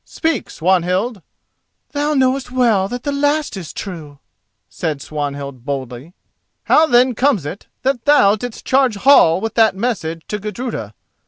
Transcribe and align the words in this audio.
"Speak, 0.03 0.49
Swanhild." 0.49 1.21
"Thou 1.91 2.15
knowest 2.15 2.49
well 2.49 2.87
that 2.87 3.03
the 3.03 3.11
last 3.11 3.55
is 3.55 3.71
true," 3.71 4.17
said 4.67 4.99
Swanhild 4.99 5.63
boldly. 5.63 6.15
"How 6.63 6.87
then 6.87 7.13
comes 7.13 7.45
it 7.45 7.67
that 7.83 8.05
thou 8.05 8.35
didst 8.35 8.65
charge 8.65 8.95
Hall 8.95 9.39
with 9.39 9.53
that 9.53 9.75
message 9.75 10.23
to 10.29 10.39
Gudruda? 10.39 10.95